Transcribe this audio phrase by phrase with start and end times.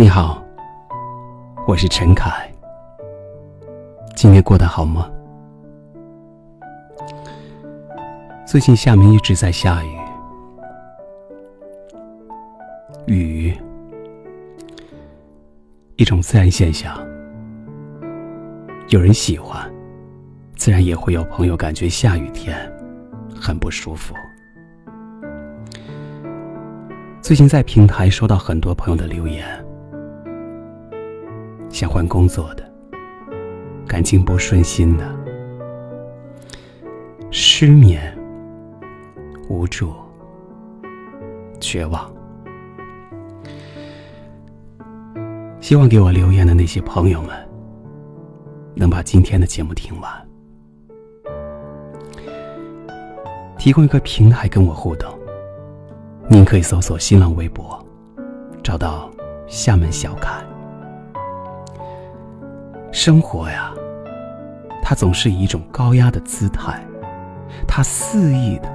[0.00, 0.42] 你好，
[1.66, 2.50] 我是陈凯。
[4.16, 5.10] 今天过得好吗？
[8.46, 9.94] 最近厦门一直在下雨，
[13.08, 13.54] 雨，
[15.96, 16.96] 一种自然现象。
[18.88, 19.70] 有人喜欢，
[20.56, 22.56] 自然也会有朋友感觉下雨天
[23.38, 24.14] 很不舒服。
[27.20, 29.46] 最近在平台收到很多朋友的留言，
[31.70, 32.70] 想换工作的，
[33.86, 35.04] 感情不顺心的，
[37.30, 38.16] 失眠、
[39.48, 39.94] 无助、
[41.60, 42.12] 绝望。
[45.60, 47.30] 希望给我留言的那些朋友们，
[48.74, 50.28] 能把今天的节目听完，
[53.56, 55.08] 提供一个平台跟我互动。
[56.28, 57.78] 您可以搜索新浪微博，
[58.62, 59.08] 找到
[59.46, 60.49] 厦门小凯。
[62.92, 63.72] 生活呀，
[64.82, 66.84] 它总是以一种高压的姿态，
[67.66, 68.68] 它肆意的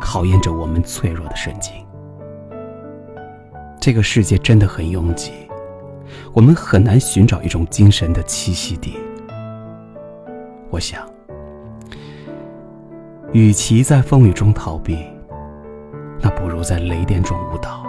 [0.00, 1.72] 考验着我们脆弱的神经。
[3.80, 5.32] 这个世界真的很拥挤，
[6.32, 8.98] 我们很难寻找一种精神的栖息地。
[10.68, 11.08] 我想，
[13.32, 14.98] 与其在风雨中逃避。
[16.20, 17.84] 那不如在雷电中舞蹈，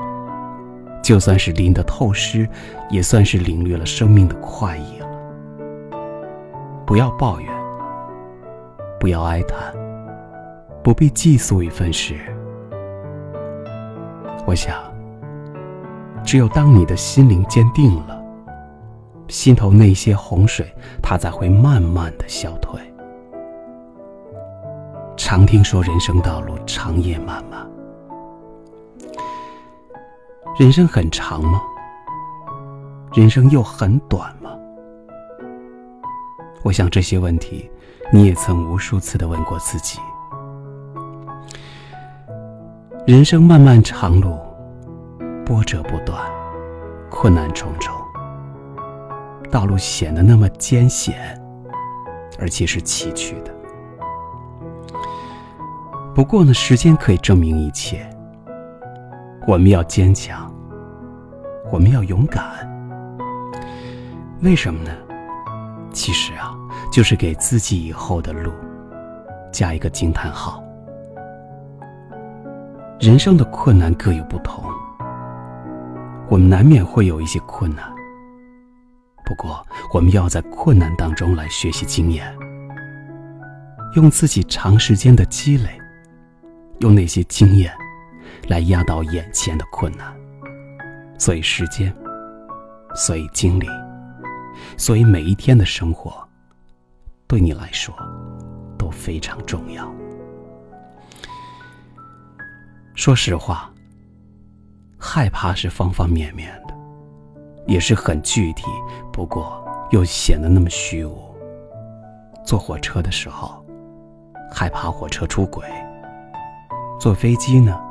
[1.04, 2.48] 就算是淋得透湿，
[2.90, 5.03] 也算是领略了生命的快意。
[6.94, 7.52] 不要抱怨，
[9.00, 9.74] 不要哀叹，
[10.84, 12.14] 不必寄宿一份时。
[14.46, 14.78] 我想，
[16.24, 18.24] 只有当你的心灵坚定了，
[19.28, 22.80] 心头那些洪水，它才会慢慢的消退。
[25.18, 27.68] 常听说人生道路长夜漫漫。
[30.60, 31.60] 人生很长吗？
[33.14, 34.52] 人生又很短吗？
[36.64, 37.70] 我想这些问题，
[38.12, 40.00] 你也曾无数次的问过自己。
[43.06, 44.40] 人生漫漫长路，
[45.46, 46.18] 波折不断，
[47.12, 47.94] 困难重重，
[49.52, 51.38] 道路显得那么艰险，
[52.40, 53.54] 而且是崎岖的。
[56.16, 58.10] 不过呢，时间可以证明一切。
[59.46, 60.50] 我们要坚强，
[61.74, 62.42] 我们要勇敢。
[64.42, 64.92] 为什么呢？
[65.94, 66.54] 其实啊，
[66.92, 68.52] 就是给自己以后的路
[69.52, 70.62] 加一个惊叹号。
[73.00, 74.66] 人生的困难各有不同，
[76.30, 77.86] 我们难免会有一些困难。
[79.24, 82.36] 不过，我们要在困难当中来学习经验，
[83.96, 85.70] 用自己长时间的积累，
[86.80, 87.72] 用那些经验。
[88.50, 90.14] 来压倒眼前的困难，
[91.18, 91.96] 所以时间，
[92.94, 93.66] 所以经历，
[94.78, 96.28] 所以每一天的生活，
[97.28, 97.94] 对你来说
[98.78, 99.92] 都非常重要。
[102.96, 103.72] 说实话，
[104.98, 106.74] 害怕是方方面面的，
[107.66, 108.64] 也是很具体，
[109.12, 111.18] 不过又显得那么虚无。
[112.46, 113.66] 坐火车的时候，
[114.52, 115.66] 害怕火车出轨；
[117.00, 117.82] 坐飞机呢？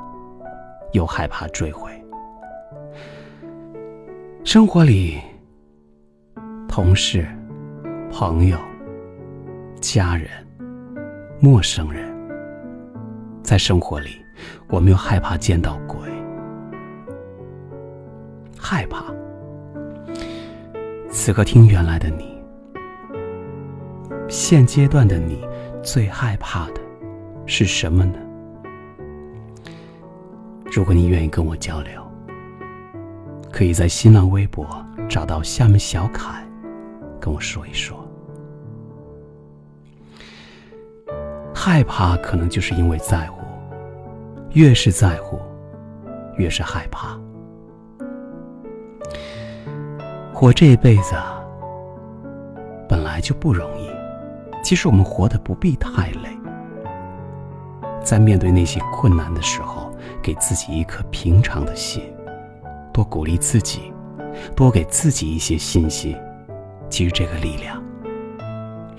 [0.93, 1.91] 又害怕坠毁。
[4.45, 5.19] 生活里，
[6.75, 7.27] 同事、
[8.11, 8.57] 朋友、
[9.79, 10.27] 家人、
[11.39, 12.11] 陌生人，
[13.43, 14.17] 在生活里，
[14.71, 15.99] 我们又害怕见到鬼，
[18.59, 19.05] 害怕。
[21.11, 22.43] 此刻听原来的你，
[24.27, 25.47] 现阶段的你，
[25.83, 26.81] 最害怕的
[27.45, 28.19] 是什么呢？
[30.73, 32.03] 如果你愿意跟我交流，
[33.53, 34.67] 可以在新浪微博
[35.07, 36.43] 找到厦门小凯，
[37.23, 38.05] 跟我说一说。
[41.55, 43.41] 害怕可能就是因为在乎，
[44.55, 45.41] 越是在乎，
[46.37, 47.17] 越是害怕。
[50.35, 51.15] 活这一辈子，
[52.89, 53.89] 本来就不容易，
[54.65, 56.37] 其实我们活得不必太累。
[58.03, 62.03] 在面对那些困难的时候，给自己一颗平常的心，
[62.93, 63.93] 多鼓励自己，
[64.57, 66.17] 多给自己一些信心。
[66.93, 67.83] 其实这个力量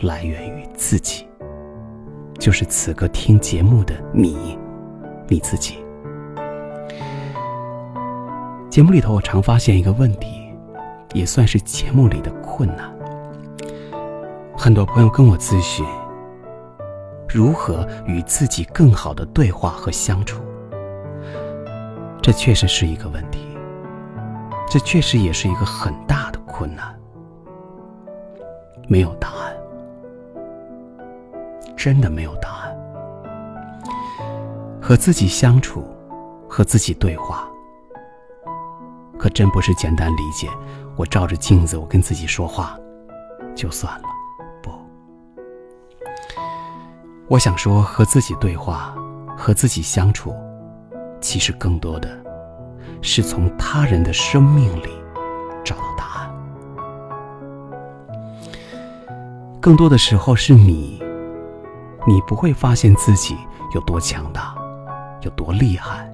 [0.02, 1.28] 来源于自己，
[2.40, 4.58] 就是此刻听节目的你，
[5.28, 5.76] 你自己。
[8.68, 10.52] 节目里头，我常发现一个问题，
[11.14, 12.92] 也算是节目里的困难。
[14.58, 15.86] 很多朋友跟我咨询。
[17.30, 20.42] 如何与自己更好的对话和相处？
[22.24, 23.56] 这确实是一个问题。
[24.68, 27.00] 这确实也是一个很大的困难。
[28.88, 29.56] 没有答案，
[31.76, 32.78] 真的没有答案。
[34.82, 35.84] 和自己相处，
[36.48, 37.48] 和自己对话，
[39.18, 40.50] 可真不是简单理解。
[40.96, 42.78] 我照着镜子，我跟自己说话，
[43.56, 44.04] 就算了。
[44.62, 44.72] 不，
[47.28, 48.94] 我想说，和自己对话，
[49.38, 50.36] 和自己相处，
[51.20, 52.10] 其实更多的
[53.02, 54.90] 是从他人的生命里
[59.64, 61.02] 更多的时候是你，
[62.06, 63.38] 你不会发现自己
[63.74, 64.54] 有多强大，
[65.22, 66.06] 有多厉害。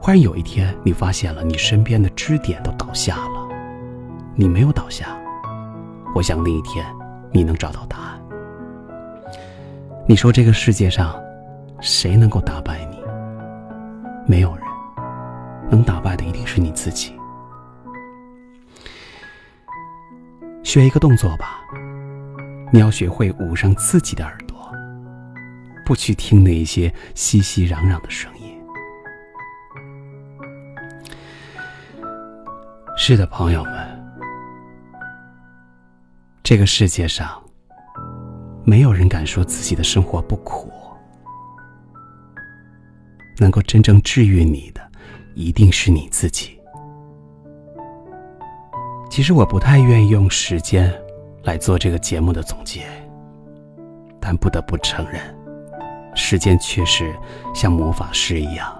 [0.00, 3.46] 忽然有一天，你发现了你身边的支点都倒下了，
[4.34, 5.14] 你没有倒下。
[6.14, 6.82] 我想那一天，
[7.30, 8.18] 你能找到答案。
[10.06, 11.14] 你说这个世界上，
[11.78, 12.96] 谁能够打败你？
[14.26, 14.64] 没有人，
[15.68, 17.19] 能打败的一定是你自己。
[20.70, 21.64] 学一个动作吧，
[22.72, 24.56] 你要学会捂上自己的耳朵，
[25.84, 28.56] 不去听那些熙熙攘攘的声音。
[32.96, 33.72] 是的，朋友们，
[36.44, 37.42] 这个世界上
[38.62, 40.72] 没有人敢说自己的生活不苦。
[43.38, 44.80] 能够真正治愈你的，
[45.34, 46.59] 一定是你自己。
[49.10, 50.88] 其实我不太愿意用时间
[51.42, 52.82] 来做这个节目的总结，
[54.20, 55.20] 但不得不承认，
[56.14, 57.12] 时间确实
[57.52, 58.72] 像魔法师一样。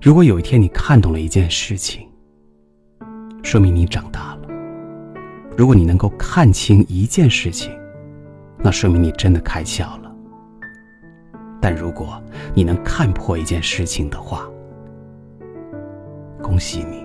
[0.00, 2.08] 如果有一天你看懂了一件事情，
[3.42, 4.48] 说明你长大了；
[5.56, 7.76] 如果你能够看清一件事情，
[8.56, 10.14] 那说明你真的开窍了。
[11.60, 12.22] 但如果
[12.54, 14.48] 你能看破一件事情的话，
[16.40, 17.03] 恭喜你，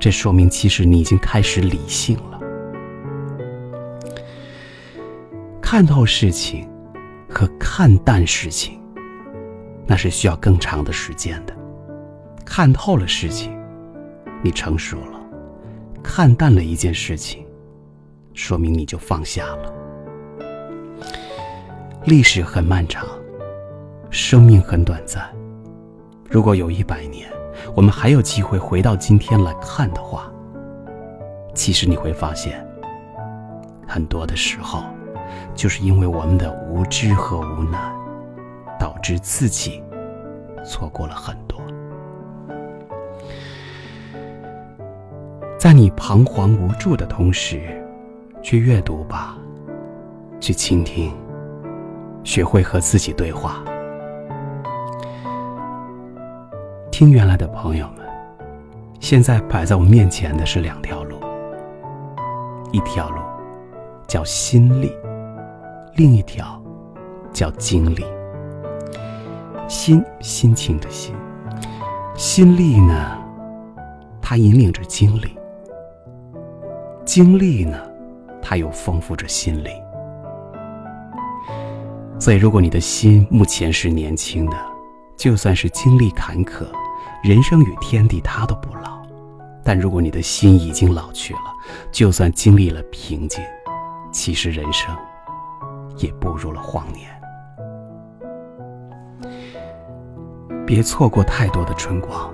[0.00, 2.40] 这说明其实你已经开始理性了。
[5.60, 6.66] 看透事情
[7.28, 8.80] 和看淡事情，
[9.86, 11.54] 那是需要更长的时间的。
[12.46, 13.54] 看透了事情，
[14.42, 15.20] 你成熟了；
[16.02, 17.44] 看淡了一件事情，
[18.32, 19.72] 说明你就放下了。
[22.04, 23.06] 历史很漫长，
[24.08, 25.22] 生命很短暂。
[26.30, 27.30] 如果有一百年，
[27.74, 30.30] 我们还有机会回到今天来看的话，
[31.54, 32.66] 其实你会发现，
[33.86, 34.82] 很多的时候，
[35.54, 37.78] 就是因为我们的无知和无奈，
[38.78, 39.82] 导致自己
[40.64, 41.60] 错过了很多。
[45.58, 47.60] 在你彷徨无助的同时，
[48.42, 49.36] 去阅读吧，
[50.40, 51.12] 去倾听，
[52.24, 53.62] 学会和自己对话。
[57.00, 58.06] 听原来的朋友们，
[59.00, 61.16] 现在摆在我面前的是两条路，
[62.72, 63.22] 一条路
[64.06, 64.92] 叫心力，
[65.94, 66.62] 另一条
[67.32, 68.04] 叫经历。
[69.66, 71.14] 心，心情的心；
[72.16, 73.16] 心力呢，
[74.20, 75.34] 它引领着经历。
[77.06, 77.78] 经历呢，
[78.42, 79.72] 它又丰富着心灵。
[82.18, 84.56] 所以，如果你的心目前是年轻的，
[85.16, 86.66] 就算是经历坎坷，
[87.22, 89.02] 人生与天地它都不老；
[89.62, 91.52] 但如果你的心已经老去了，
[91.92, 93.44] 就算经历了平静，
[94.10, 94.96] 其实人生
[95.98, 97.10] 也步入了荒年。
[100.66, 102.32] 别错过太多的春光，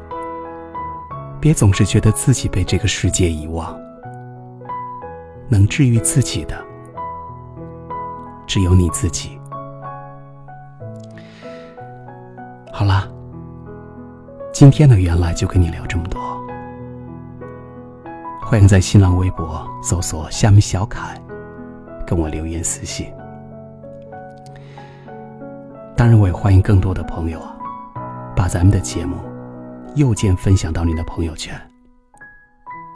[1.41, 3.77] 别总是觉得自己被这个世界遗忘。
[5.49, 6.65] 能治愈自己的，
[8.47, 9.39] 只有你自己。
[12.73, 13.09] 好啦，
[14.59, 16.19] 今天的原来就跟你聊这么多。
[18.41, 21.15] 欢迎在新浪微博搜索“虾米小凯”，
[22.09, 23.13] 跟我留言私信。
[25.95, 27.55] 当然，我也欢迎更多的朋友啊，
[28.35, 29.19] 把咱们的节目
[29.95, 31.55] 右键分享到你的朋友圈，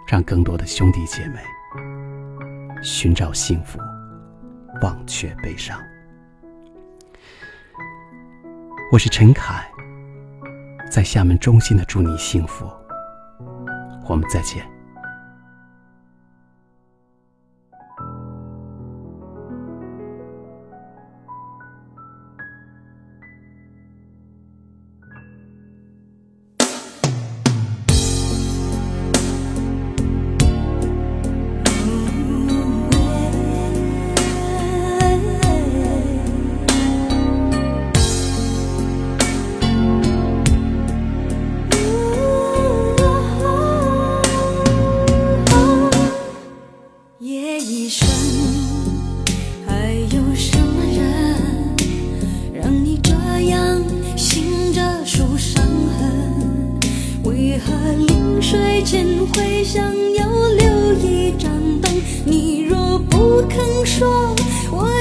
[0.08, 1.40] 让更多的兄弟姐妹。
[2.82, 3.78] 寻找幸福，
[4.80, 5.78] 忘却悲伤。
[8.90, 9.69] 我是陈凯，
[10.90, 12.68] 在厦门衷心的祝你幸福。
[14.06, 14.69] 我们再见。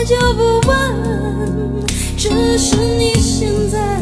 [0.05, 0.77] 就不问。
[2.17, 4.01] 只是你现在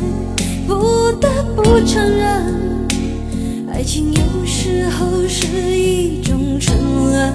[0.68, 2.88] 不得不承认，
[3.72, 7.34] 爱情有时候是一种沉沦，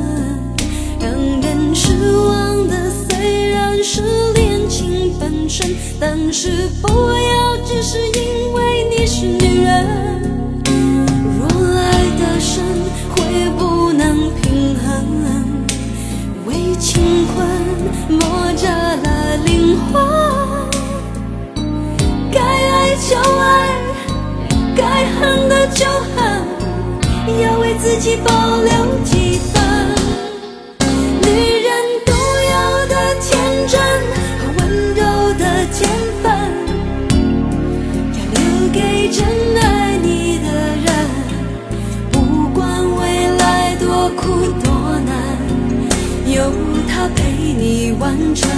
[1.01, 4.03] 让人失望的虽然是
[4.35, 9.87] 恋情本身，但是不要只是因为你是女人。
[11.39, 12.65] 若爱得深，
[13.17, 15.07] 会不能平衡，
[16.47, 17.47] 为情困
[19.91, 20.71] 磨折了
[21.55, 21.73] 灵魂。
[22.33, 23.43] 该爱就爱，
[24.77, 24.83] 该
[25.19, 25.85] 恨的就
[26.15, 26.17] 恨，
[27.43, 28.31] 要为自己保
[28.63, 28.71] 留
[29.05, 29.63] 几分。
[31.23, 31.29] 女
[31.63, 31.69] 人
[32.07, 32.55] 独有
[32.89, 33.31] 的天
[33.69, 33.81] 真
[34.39, 34.61] 和温
[34.95, 35.01] 柔
[35.39, 35.81] 的天
[36.23, 36.25] 分，
[38.13, 38.39] 要留
[38.73, 38.79] 给
[39.11, 39.25] 真
[39.61, 40.47] 爱你的
[40.85, 40.87] 人。
[42.11, 42.17] 不
[42.55, 42.61] 管
[42.97, 43.01] 未
[43.37, 43.43] 来
[43.77, 44.21] 多苦
[44.63, 44.71] 多
[45.07, 45.13] 难，
[46.27, 46.35] 有
[46.89, 48.51] 他陪你完成。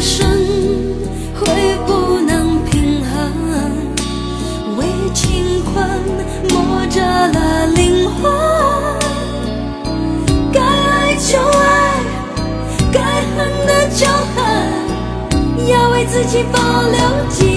[0.00, 0.26] 身，
[1.34, 3.12] 会不能平衡，
[4.78, 5.86] 为情困
[6.48, 8.32] 磨折了灵魂。
[10.50, 12.02] 该爱就爱，
[12.90, 12.98] 该
[13.36, 14.38] 恨的就恨，
[15.68, 17.49] 要为自己保留几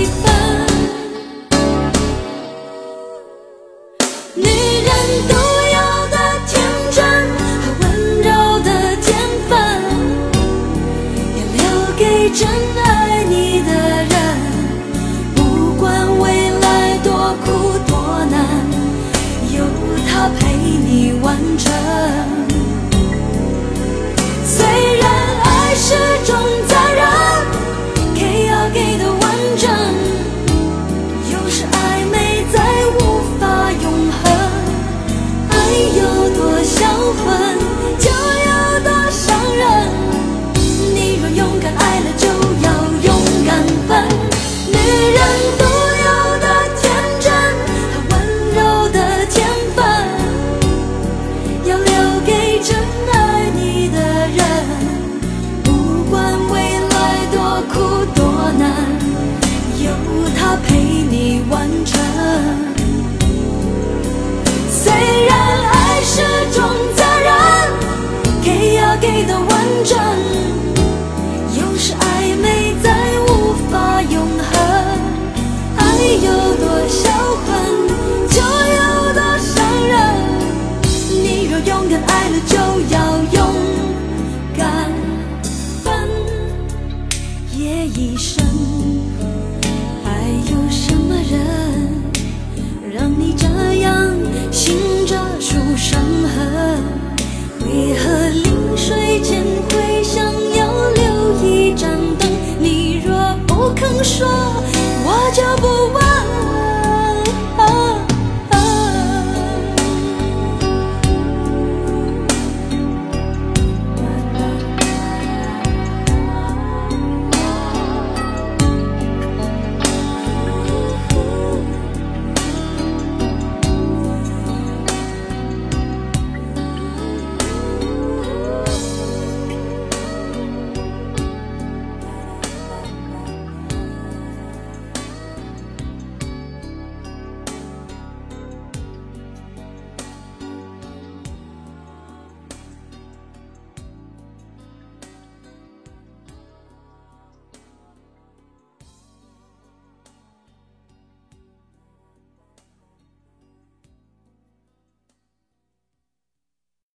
[69.04, 69.53] gave the